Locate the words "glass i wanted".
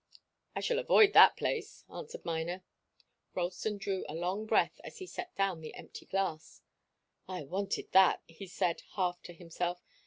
6.07-7.91